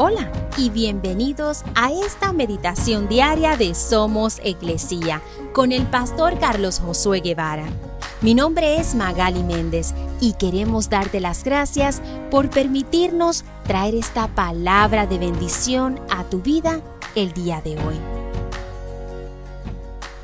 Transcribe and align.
Hola 0.00 0.30
y 0.56 0.70
bienvenidos 0.70 1.64
a 1.74 1.90
esta 1.90 2.32
meditación 2.32 3.08
diaria 3.08 3.56
de 3.56 3.74
Somos 3.74 4.38
Iglesia 4.44 5.20
con 5.52 5.72
el 5.72 5.88
pastor 5.88 6.38
Carlos 6.38 6.78
Josué 6.78 7.18
Guevara. 7.18 7.66
Mi 8.20 8.32
nombre 8.32 8.76
es 8.76 8.94
Magali 8.94 9.42
Méndez 9.42 9.94
y 10.20 10.34
queremos 10.34 10.88
darte 10.88 11.18
las 11.18 11.42
gracias 11.42 12.00
por 12.30 12.48
permitirnos 12.48 13.42
traer 13.66 13.96
esta 13.96 14.28
palabra 14.28 15.08
de 15.08 15.18
bendición 15.18 15.98
a 16.10 16.22
tu 16.22 16.42
vida 16.42 16.80
el 17.16 17.32
día 17.32 17.60
de 17.60 17.72
hoy. 17.72 17.96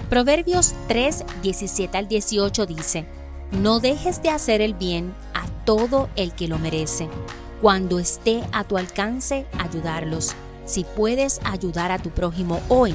Proverbios 0.08 0.72
3, 0.86 1.24
17 1.42 1.98
al 1.98 2.06
18 2.06 2.66
dice, 2.66 3.06
No 3.50 3.80
dejes 3.80 4.22
de 4.22 4.30
hacer 4.30 4.60
el 4.60 4.74
bien 4.74 5.12
a 5.34 5.48
todo 5.64 6.08
el 6.14 6.32
que 6.32 6.46
lo 6.46 6.60
merece 6.60 7.08
cuando 7.64 7.98
esté 7.98 8.42
a 8.52 8.64
tu 8.64 8.76
alcance 8.76 9.46
ayudarlos. 9.58 10.34
Si 10.66 10.84
puedes 10.84 11.40
ayudar 11.44 11.92
a 11.92 11.98
tu 11.98 12.10
prójimo 12.10 12.60
hoy, 12.68 12.94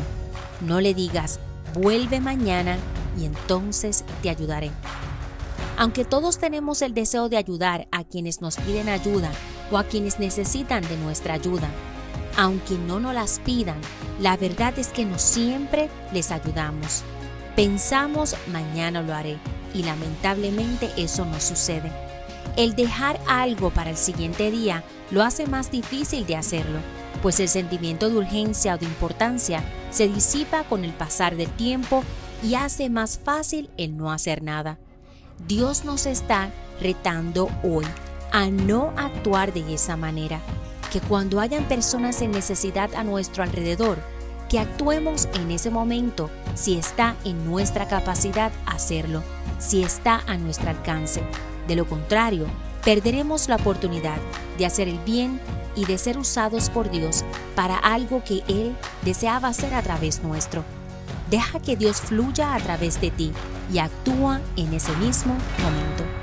no 0.61 0.79
le 0.79 0.93
digas, 0.93 1.39
vuelve 1.73 2.19
mañana 2.19 2.77
y 3.19 3.25
entonces 3.25 4.05
te 4.21 4.29
ayudaré. 4.29 4.69
Aunque 5.75 6.05
todos 6.05 6.37
tenemos 6.37 6.83
el 6.83 6.93
deseo 6.93 7.29
de 7.29 7.37
ayudar 7.37 7.87
a 7.91 8.03
quienes 8.03 8.41
nos 8.41 8.57
piden 8.57 8.89
ayuda 8.89 9.31
o 9.71 9.79
a 9.79 9.85
quienes 9.85 10.19
necesitan 10.19 10.87
de 10.87 10.97
nuestra 10.97 11.33
ayuda, 11.33 11.67
aunque 12.37 12.77
no 12.77 12.99
nos 12.99 13.15
las 13.15 13.39
pidan, 13.39 13.81
la 14.21 14.37
verdad 14.37 14.77
es 14.77 14.89
que 14.89 15.03
no 15.03 15.17
siempre 15.17 15.89
les 16.13 16.29
ayudamos. 16.29 17.01
Pensamos 17.55 18.35
mañana 18.53 19.01
lo 19.01 19.15
haré 19.15 19.39
y 19.73 19.81
lamentablemente 19.81 20.91
eso 20.95 21.25
no 21.25 21.39
sucede. 21.39 22.08
El 22.57 22.75
dejar 22.75 23.19
algo 23.27 23.69
para 23.69 23.89
el 23.89 23.97
siguiente 23.97 24.51
día 24.51 24.83
lo 25.11 25.23
hace 25.23 25.47
más 25.47 25.71
difícil 25.71 26.25
de 26.25 26.35
hacerlo, 26.35 26.79
pues 27.21 27.39
el 27.39 27.47
sentimiento 27.47 28.09
de 28.09 28.17
urgencia 28.17 28.75
o 28.75 28.77
de 28.77 28.85
importancia 28.85 29.63
se 29.91 30.07
disipa 30.07 30.63
con 30.63 30.83
el 30.83 30.91
pasar 30.93 31.35
del 31.35 31.49
tiempo 31.49 32.03
y 32.43 32.55
hace 32.55 32.89
más 32.89 33.19
fácil 33.23 33.69
el 33.77 33.97
no 33.97 34.11
hacer 34.11 34.43
nada. 34.43 34.77
Dios 35.47 35.85
nos 35.85 36.05
está 36.05 36.51
retando 36.81 37.49
hoy 37.63 37.85
a 38.31 38.49
no 38.49 38.93
actuar 38.97 39.53
de 39.53 39.73
esa 39.73 39.97
manera, 39.97 40.39
que 40.91 41.01
cuando 41.01 41.39
hayan 41.39 41.65
personas 41.65 42.21
en 42.21 42.31
necesidad 42.31 42.93
a 42.95 43.03
nuestro 43.03 43.43
alrededor, 43.43 43.99
que 44.49 44.59
actuemos 44.59 45.29
en 45.35 45.51
ese 45.51 45.69
momento 45.69 46.29
si 46.55 46.77
está 46.77 47.15
en 47.23 47.45
nuestra 47.45 47.87
capacidad 47.87 48.51
hacerlo, 48.65 49.23
si 49.59 49.83
está 49.83 50.21
a 50.27 50.37
nuestro 50.37 50.69
alcance. 50.69 51.21
De 51.67 51.75
lo 51.75 51.87
contrario, 51.87 52.47
perderemos 52.83 53.47
la 53.47 53.55
oportunidad 53.55 54.17
de 54.57 54.65
hacer 54.65 54.87
el 54.87 54.97
bien 54.99 55.39
y 55.75 55.85
de 55.85 55.97
ser 55.97 56.17
usados 56.17 56.69
por 56.69 56.89
Dios 56.89 57.23
para 57.55 57.77
algo 57.77 58.23
que 58.23 58.43
Él 58.47 58.75
deseaba 59.03 59.49
hacer 59.49 59.73
a 59.73 59.83
través 59.83 60.23
nuestro. 60.23 60.65
Deja 61.29 61.59
que 61.59 61.77
Dios 61.77 62.01
fluya 62.01 62.55
a 62.55 62.59
través 62.59 62.99
de 62.99 63.11
ti 63.11 63.31
y 63.71 63.77
actúa 63.77 64.41
en 64.57 64.73
ese 64.73 64.91
mismo 64.97 65.35
momento. 65.61 66.18